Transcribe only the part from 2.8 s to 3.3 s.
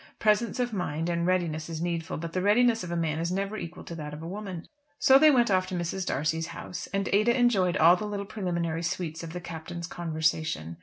of a man